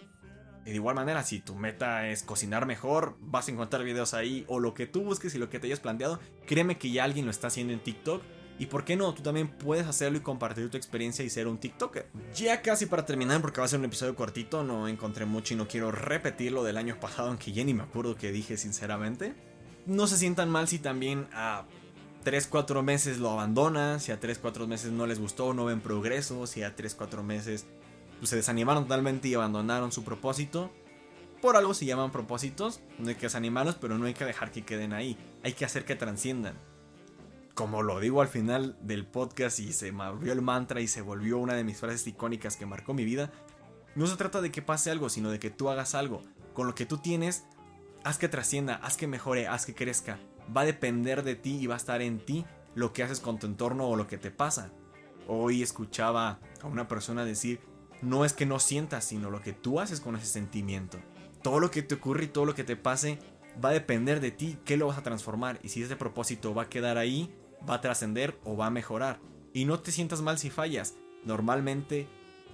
De 0.65 0.73
igual 0.73 0.95
manera, 0.95 1.23
si 1.23 1.39
tu 1.39 1.55
meta 1.55 2.07
es 2.07 2.23
cocinar 2.23 2.65
mejor, 2.65 3.17
vas 3.19 3.47
a 3.47 3.51
encontrar 3.51 3.83
videos 3.83 4.15
ahí 4.15 4.45
o 4.47 4.59
lo 4.59 4.73
que 4.73 4.87
tú 4.87 5.03
busques 5.03 5.35
y 5.35 5.37
lo 5.37 5.49
que 5.49 5.59
te 5.59 5.67
hayas 5.67 5.79
planteado, 5.79 6.19
créeme 6.47 6.79
que 6.79 6.89
ya 6.89 7.03
alguien 7.03 7.25
lo 7.25 7.31
está 7.31 7.47
haciendo 7.47 7.71
en 7.71 7.79
TikTok. 7.79 8.23
Y 8.57 8.67
por 8.67 8.85
qué 8.85 8.95
no, 8.95 9.13
tú 9.13 9.21
también 9.21 9.49
puedes 9.49 9.85
hacerlo 9.85 10.17
y 10.17 10.21
compartir 10.21 10.69
tu 10.71 10.77
experiencia 10.77 11.25
y 11.25 11.29
ser 11.29 11.47
un 11.47 11.57
TikToker. 11.57 12.07
Ya 12.33 12.61
casi 12.61 12.85
para 12.85 13.05
terminar, 13.05 13.41
porque 13.41 13.59
va 13.59 13.65
a 13.65 13.67
ser 13.67 13.79
un 13.79 13.85
episodio 13.85 14.15
cortito, 14.15 14.63
no 14.63 14.87
encontré 14.87 15.25
mucho 15.25 15.53
y 15.53 15.57
no 15.57 15.67
quiero 15.67 15.91
repetir 15.91 16.53
lo 16.53 16.63
del 16.63 16.77
año 16.77 16.97
pasado, 16.99 17.27
aunque 17.27 17.51
ya 17.51 17.63
ni 17.65 17.73
me 17.73 17.83
acuerdo 17.83 18.15
que 18.15 18.31
dije 18.31 18.57
sinceramente. 18.57 19.35
No 19.85 20.07
se 20.07 20.17
sientan 20.17 20.49
mal 20.49 20.67
si 20.69 20.79
también 20.79 21.27
a 22.25 22.31
3-4 22.31 22.81
meses 22.81 23.19
lo 23.19 23.29
abandonan, 23.29 23.99
si 23.99 24.11
a 24.11 24.19
3-4 24.19 24.65
meses 24.67 24.91
no 24.91 25.05
les 25.05 25.19
gustó, 25.19 25.53
no 25.53 25.65
ven 25.65 25.79
progreso, 25.79 26.47
si 26.47 26.63
a 26.63 26.75
3-4 26.75 27.21
meses 27.21 27.65
pues, 28.19 28.31
se 28.31 28.35
desanimaron 28.35 28.83
totalmente 28.83 29.27
y 29.27 29.35
abandonaron 29.35 29.91
su 29.91 30.03
propósito. 30.03 30.71
Por 31.41 31.55
algo 31.55 31.75
se 31.75 31.85
llaman 31.85 32.11
propósitos, 32.11 32.81
no 32.97 33.09
hay 33.09 33.15
que 33.15 33.27
desanimarlos, 33.27 33.75
pero 33.75 33.97
no 33.97 34.05
hay 34.05 34.15
que 34.15 34.25
dejar 34.25 34.51
que 34.51 34.65
queden 34.65 34.93
ahí, 34.93 35.17
hay 35.43 35.53
que 35.53 35.65
hacer 35.65 35.85
que 35.85 35.95
trasciendan. 35.95 36.55
Como 37.53 37.83
lo 37.83 37.99
digo 37.99 38.21
al 38.21 38.27
final 38.27 38.75
del 38.81 39.05
podcast 39.05 39.59
y 39.59 39.71
se 39.71 39.91
me 39.91 40.09
volvió 40.09 40.33
el 40.33 40.41
mantra 40.41 40.81
y 40.81 40.87
se 40.87 41.01
volvió 41.01 41.37
una 41.37 41.53
de 41.53 41.63
mis 41.63 41.77
frases 41.77 42.07
icónicas 42.07 42.57
que 42.57 42.65
marcó 42.65 42.93
mi 42.93 43.05
vida, 43.05 43.31
no 43.93 44.07
se 44.07 44.17
trata 44.17 44.41
de 44.41 44.51
que 44.51 44.61
pase 44.63 44.89
algo, 44.89 45.09
sino 45.09 45.29
de 45.29 45.39
que 45.39 45.51
tú 45.51 45.69
hagas 45.69 45.93
algo. 45.93 46.21
Con 46.53 46.65
lo 46.67 46.75
que 46.75 46.85
tú 46.85 46.97
tienes, 46.97 47.45
haz 48.03 48.17
que 48.17 48.27
trascienda, 48.27 48.75
haz 48.75 48.97
que 48.97 49.07
mejore, 49.07 49.47
haz 49.47 49.65
que 49.65 49.75
crezca. 49.75 50.17
Va 50.55 50.61
a 50.61 50.65
depender 50.65 51.23
de 51.23 51.35
ti 51.35 51.57
y 51.57 51.67
va 51.67 51.75
a 51.75 51.77
estar 51.77 52.01
en 52.01 52.19
ti 52.19 52.45
lo 52.73 52.93
que 52.93 53.03
haces 53.03 53.19
con 53.19 53.39
tu 53.39 53.47
entorno 53.47 53.87
o 53.87 53.95
lo 53.95 54.07
que 54.07 54.17
te 54.17 54.31
pasa. 54.31 54.71
Hoy 55.27 55.63
escuchaba 55.63 56.39
a 56.61 56.67
una 56.67 56.87
persona 56.87 57.25
decir 57.25 57.59
no 58.01 58.25
es 58.25 58.33
que 58.33 58.45
no 58.45 58.59
sientas, 58.59 59.05
sino 59.05 59.29
lo 59.29 59.41
que 59.41 59.53
tú 59.53 59.79
haces 59.79 60.01
con 60.01 60.15
ese 60.15 60.27
sentimiento. 60.27 60.99
Todo 61.41 61.59
lo 61.59 61.71
que 61.71 61.81
te 61.81 61.95
ocurre 61.95 62.25
y 62.25 62.27
todo 62.27 62.45
lo 62.45 62.55
que 62.55 62.63
te 62.63 62.75
pase 62.75 63.19
va 63.63 63.69
a 63.69 63.73
depender 63.73 64.19
de 64.19 64.31
ti, 64.31 64.57
qué 64.65 64.77
lo 64.77 64.87
vas 64.87 64.97
a 64.97 65.03
transformar 65.03 65.59
y 65.63 65.69
si 65.69 65.81
ese 65.81 65.95
propósito 65.95 66.53
va 66.53 66.63
a 66.63 66.69
quedar 66.69 66.97
ahí, 66.97 67.33
va 67.67 67.75
a 67.75 67.81
trascender 67.81 68.37
o 68.43 68.57
va 68.57 68.67
a 68.67 68.71
mejorar. 68.71 69.19
Y 69.53 69.65
no 69.65 69.79
te 69.79 69.91
sientas 69.91 70.21
mal 70.21 70.37
si 70.37 70.49
fallas. 70.49 70.95
Normalmente 71.23 72.07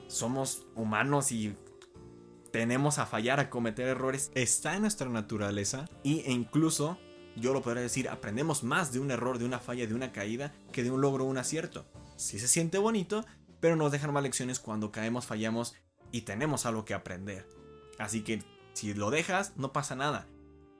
somos 0.07 0.65
humanos 0.75 1.31
y 1.31 1.55
tenemos 2.51 3.00
a 3.00 3.05
fallar, 3.05 3.39
a 3.39 3.50
cometer 3.50 3.88
errores. 3.88 4.31
Está 4.36 4.75
en 4.75 4.81
nuestra 4.81 5.10
naturaleza 5.10 5.86
y, 6.03 6.19
e 6.21 6.31
incluso, 6.31 6.98
yo 7.36 7.54
lo 7.54 7.62
podría 7.62 7.84
decir, 7.84 8.10
aprendemos 8.10 8.64
más 8.64 8.92
de 8.92 9.00
un 9.00 9.12
error, 9.12 9.38
de 9.38 9.46
una 9.46 9.60
falla, 9.60 9.88
de 9.88 9.94
una 9.94 10.12
caída, 10.12 10.54
que 10.72 10.84
de 10.84 10.92
un 10.92 11.02
logro 11.02 11.26
o 11.26 11.28
un 11.28 11.38
acierto. 11.38 11.86
Si 12.18 12.40
se 12.40 12.48
siente 12.48 12.78
bonito, 12.78 13.26
pero 13.60 13.76
nos 13.76 13.92
dejan 13.92 14.14
más 14.14 14.24
lecciones 14.24 14.60
cuando 14.60 14.92
caemos, 14.92 15.26
fallamos 15.26 15.76
y 16.12 16.22
tenemos 16.22 16.66
algo 16.66 16.86
que 16.86 16.94
aprender. 16.94 17.48
Así 17.98 18.22
que 18.22 18.44
si 18.74 18.94
lo 18.94 19.12
dejas, 19.12 19.54
no 19.56 19.72
pasa 19.72 19.96
nada. 19.96 20.28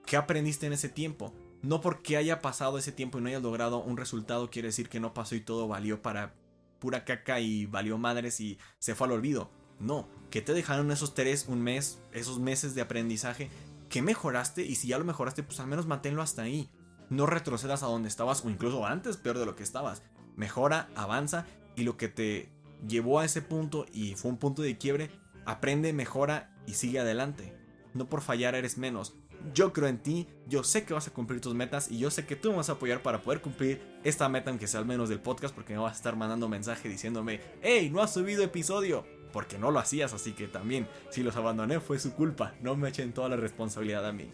¿Qué 0.05 0.17
aprendiste 0.17 0.65
en 0.65 0.74
ese 0.74 0.89
tiempo? 0.89 1.34
No 1.62 1.79
porque 1.79 2.17
haya 2.17 2.41
pasado 2.41 2.77
ese 2.77 2.91
tiempo 2.91 3.17
y 3.17 3.22
no 3.22 3.29
hayas 3.29 3.43
logrado 3.43 3.79
un 3.79 3.98
resultado 3.98 4.50
quiere 4.50 4.70
decir 4.70 4.89
que 4.89 5.00
no 5.00 5.13
pasó 5.13 5.36
y 5.36 5.41
todo 5.41 5.67
valió 5.67 6.01
para 6.01 6.34
pura 6.79 7.05
caca 7.05 7.39
y 7.39 7.67
valió 7.67 8.00
madres 8.00 8.41
y 8.41 8.58
se 8.79 8.96
fue 8.96 9.08
al 9.08 9.13
olvido. 9.13 9.51
No, 9.79 10.08
que 10.29 10.41
te 10.41 10.53
dejaron 10.53 10.91
esos 10.91 11.13
tres, 11.13 11.46
un 11.48 11.62
mes, 11.62 12.00
esos 12.12 12.39
meses 12.39 12.75
de 12.75 12.81
aprendizaje 12.81 13.50
que 13.91 14.01
mejoraste 14.01 14.63
y 14.63 14.75
si 14.75 14.88
ya 14.88 14.98
lo 14.98 15.05
mejoraste, 15.05 15.43
pues 15.43 15.60
al 15.60 15.67
menos 15.67 15.86
manténlo 15.86 16.24
hasta 16.24 16.43
ahí. 16.43 16.71
No 17.10 17.25
retrocedas 17.25 17.83
a 17.83 17.88
donde 17.88 18.07
estabas 18.07 18.43
o 18.43 18.50
incluso 18.50 18.86
antes, 18.86 19.17
peor 19.17 19.38
de 19.38 19.45
lo 19.45 19.55
que 19.55 19.63
estabas. 19.63 20.01
Mejora, 20.38 20.89
avanza 20.95 21.45
y 21.75 21.83
lo 21.83 21.98
que 21.98 22.07
te 22.07 22.50
llevó 22.88 23.19
a 23.19 23.25
ese 23.25 23.41
punto 23.41 23.86
y 23.91 24.15
fue 24.15 24.31
un 24.31 24.38
punto 24.38 24.62
de 24.62 24.77
quiebre, 24.77 25.12
aprende, 25.45 25.91
mejora 25.91 26.55
y 26.65 26.75
sigue 26.75 27.00
adelante. 27.00 27.53
No 27.93 28.07
por 28.07 28.21
fallar 28.21 28.55
eres 28.55 28.77
menos. 28.77 29.17
Yo 29.53 29.74
creo 29.74 29.89
en 29.89 30.01
ti, 30.01 30.29
yo 30.48 30.63
sé 30.63 30.86
que 30.86 30.93
vas 30.93 31.07
a 31.07 31.13
cumplir 31.13 31.41
tus 31.41 31.53
metas 31.53 31.91
y 31.91 31.98
yo 31.98 32.12
sé 32.12 32.25
que 32.25 32.38
tú 32.38 32.51
me 32.51 32.57
vas 32.57 32.69
a 32.69 32.74
apoyar 32.74 33.01
para 33.01 33.21
poder 33.21 33.41
cumplir 33.41 33.81
esta 34.05 34.29
meta, 34.29 34.51
aunque 34.51 34.67
sea 34.67 34.79
al 34.79 34.86
menos 34.86 35.10
del 35.10 35.19
podcast, 35.19 35.53
porque 35.53 35.74
me 35.74 35.79
vas 35.79 35.93
a 35.93 35.98
estar 35.98 36.15
mandando 36.15 36.48
mensaje 36.48 36.88
diciéndome, 36.88 37.41
hey, 37.62 37.89
no 37.91 38.01
has 38.01 38.13
subido 38.13 38.43
episodio, 38.43 39.03
porque 39.31 39.57
no 39.57 39.71
lo 39.71 39.79
hacías, 39.79 40.13
así 40.13 40.33
que 40.33 40.47
también, 40.47 40.88
si 41.09 41.23
los 41.23 41.35
abandoné 41.35 41.79
fue 41.79 42.00
su 42.00 42.13
culpa, 42.13 42.53
no 42.61 42.75
me 42.75 42.89
echen 42.89 43.13
toda 43.13 43.29
la 43.29 43.35
responsabilidad 43.35 44.05
a 44.05 44.13
mí. 44.13 44.29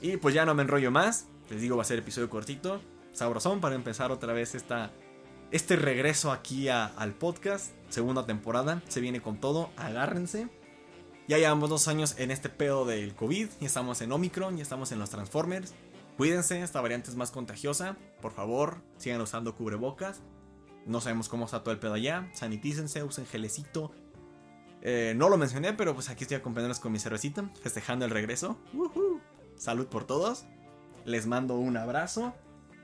Y 0.00 0.16
pues 0.18 0.34
ya 0.34 0.44
no 0.44 0.54
me 0.54 0.62
enrollo 0.62 0.90
más, 0.90 1.28
les 1.50 1.60
digo 1.60 1.76
va 1.76 1.82
a 1.82 1.86
ser 1.86 1.98
episodio 1.98 2.30
cortito, 2.30 2.80
sabrosón 3.12 3.60
para 3.60 3.74
empezar 3.74 4.12
otra 4.12 4.32
vez 4.32 4.54
esta 4.54 4.92
este 5.52 5.76
regreso 5.76 6.32
aquí 6.32 6.68
al 6.68 7.14
podcast, 7.14 7.70
segunda 7.88 8.26
temporada, 8.26 8.82
se 8.88 9.00
viene 9.00 9.22
con 9.22 9.38
todo, 9.38 9.70
agárrense. 9.76 10.48
Ya 11.28 11.38
llevamos 11.38 11.70
dos 11.70 11.88
años 11.88 12.16
en 12.18 12.30
este 12.32 12.48
pedo 12.48 12.84
del 12.84 13.14
COVID, 13.14 13.48
ya 13.60 13.66
estamos 13.66 14.00
en 14.00 14.12
Omicron, 14.12 14.56
ya 14.56 14.62
estamos 14.62 14.90
en 14.90 14.98
los 14.98 15.10
Transformers. 15.10 15.72
Cuídense, 16.16 16.62
esta 16.62 16.80
variante 16.80 17.10
es 17.10 17.16
más 17.16 17.30
contagiosa. 17.30 17.96
Por 18.20 18.32
favor, 18.32 18.78
sigan 18.96 19.20
usando 19.20 19.54
cubrebocas. 19.54 20.20
No 20.86 21.00
sabemos 21.00 21.28
cómo 21.28 21.44
está 21.44 21.62
todo 21.62 21.72
el 21.72 21.78
pedo 21.78 21.94
allá. 21.94 22.30
Sanitícense, 22.32 23.02
usen 23.02 23.26
gelecito. 23.26 23.92
Eh, 24.82 25.14
no 25.16 25.28
lo 25.28 25.36
mencioné, 25.36 25.72
pero 25.72 25.94
pues 25.94 26.08
aquí 26.08 26.24
estoy 26.24 26.36
acompañándolos 26.36 26.80
con 26.80 26.92
mi 26.92 26.98
cervecita, 26.98 27.50
festejando 27.60 28.04
el 28.04 28.10
regreso. 28.10 28.56
Salud 29.56 29.86
por 29.86 30.04
todos. 30.04 30.44
Les 31.04 31.26
mando 31.26 31.56
un 31.56 31.76
abrazo. 31.76 32.34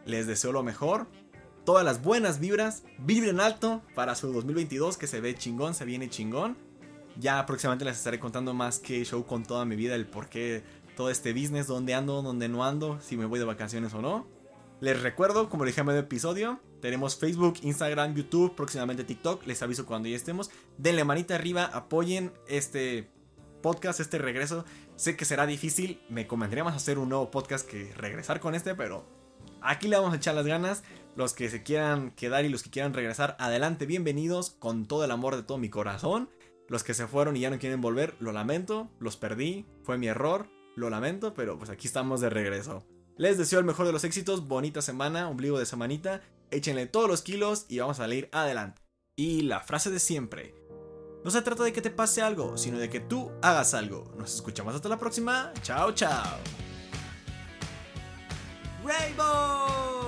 Les 0.04 0.26
deseo 0.26 0.52
lo 0.52 0.62
mejor 0.62 1.06
todas 1.64 1.84
las 1.84 2.02
buenas 2.02 2.40
vibras, 2.40 2.82
vibren 2.98 3.40
alto 3.40 3.82
para 3.94 4.14
su 4.14 4.32
2022 4.32 4.96
que 4.96 5.06
se 5.06 5.20
ve 5.20 5.34
chingón, 5.34 5.74
se 5.74 5.84
viene 5.84 6.08
chingón. 6.08 6.56
Ya 7.18 7.44
próximamente 7.46 7.84
les 7.84 7.98
estaré 7.98 8.18
contando 8.18 8.54
más 8.54 8.78
que 8.78 9.04
show 9.04 9.24
con 9.26 9.44
toda 9.44 9.64
mi 9.64 9.76
vida, 9.76 9.94
el 9.94 10.06
por 10.06 10.28
qué 10.28 10.64
todo 10.96 11.10
este 11.10 11.32
business, 11.32 11.66
dónde 11.66 11.94
ando, 11.94 12.22
dónde 12.22 12.48
no 12.48 12.64
ando, 12.64 13.00
si 13.00 13.16
me 13.16 13.26
voy 13.26 13.38
de 13.38 13.44
vacaciones 13.44 13.92
o 13.94 14.02
no. 14.02 14.26
Les 14.80 15.00
recuerdo, 15.00 15.48
como 15.48 15.64
dije 15.64 15.80
en 15.80 15.86
medio 15.86 16.00
episodio, 16.00 16.60
tenemos 16.82 17.16
Facebook, 17.16 17.54
Instagram, 17.62 18.14
YouTube, 18.14 18.56
próximamente 18.56 19.04
TikTok. 19.04 19.46
Les 19.46 19.62
aviso 19.62 19.86
cuando 19.86 20.08
ya 20.08 20.16
estemos. 20.16 20.50
Denle 20.76 21.04
manita 21.04 21.36
arriba, 21.36 21.64
apoyen 21.72 22.32
este 22.48 23.08
podcast, 23.62 24.00
este 24.00 24.18
regreso. 24.18 24.64
Sé 24.96 25.16
que 25.16 25.24
será 25.24 25.46
difícil, 25.46 26.02
me 26.10 26.26
convendría 26.26 26.64
más 26.64 26.74
hacer 26.74 26.98
un 26.98 27.08
nuevo 27.08 27.30
podcast 27.30 27.66
que 27.66 27.94
regresar 27.94 28.40
con 28.40 28.56
este, 28.56 28.74
pero 28.74 29.06
aquí 29.62 29.86
le 29.86 29.96
vamos 29.96 30.12
a 30.12 30.16
echar 30.16 30.34
las 30.34 30.44
ganas. 30.44 30.82
Los 31.14 31.34
que 31.34 31.48
se 31.50 31.62
quieran 31.62 32.10
quedar 32.10 32.44
y 32.44 32.48
los 32.48 32.64
que 32.64 32.70
quieran 32.70 32.94
regresar, 32.94 33.36
adelante, 33.38 33.86
bienvenidos 33.86 34.50
con 34.50 34.86
todo 34.86 35.04
el 35.04 35.12
amor 35.12 35.36
de 35.36 35.44
todo 35.44 35.58
mi 35.58 35.70
corazón. 35.70 36.30
Los 36.68 36.82
que 36.82 36.94
se 36.94 37.06
fueron 37.06 37.36
y 37.36 37.40
ya 37.40 37.50
no 37.50 37.60
quieren 37.60 37.80
volver, 37.80 38.16
lo 38.18 38.32
lamento, 38.32 38.90
los 38.98 39.16
perdí, 39.16 39.66
fue 39.84 39.98
mi 39.98 40.08
error, 40.08 40.48
lo 40.74 40.90
lamento, 40.90 41.32
pero 41.32 41.58
pues 41.58 41.70
aquí 41.70 41.86
estamos 41.86 42.20
de 42.20 42.30
regreso. 42.30 42.84
Les 43.18 43.36
deseo 43.36 43.58
el 43.58 43.66
mejor 43.66 43.86
de 43.86 43.92
los 43.92 44.04
éxitos, 44.04 44.48
bonita 44.48 44.80
semana, 44.80 45.28
ombligo 45.28 45.58
de 45.58 45.66
semanita, 45.66 46.22
échenle 46.52 46.86
todos 46.86 47.08
los 47.08 47.22
kilos 47.22 47.66
y 47.68 47.78
vamos 47.78 47.98
a 47.98 48.04
salir 48.04 48.28
adelante. 48.32 48.80
Y 49.16 49.42
la 49.42 49.60
frase 49.60 49.90
de 49.90 49.98
siempre. 49.98 50.54
No 51.24 51.30
se 51.30 51.42
trata 51.42 51.62
de 51.62 51.72
que 51.72 51.82
te 51.82 51.90
pase 51.90 52.22
algo, 52.22 52.56
sino 52.56 52.78
de 52.78 52.90
que 52.90 53.00
tú 53.00 53.30
hagas 53.42 53.74
algo. 53.74 54.12
Nos 54.16 54.34
escuchamos 54.34 54.74
hasta 54.74 54.88
la 54.88 54.98
próxima. 54.98 55.52
Chao, 55.62 55.92
chao. 55.92 56.38
Rainbow! 58.84 60.01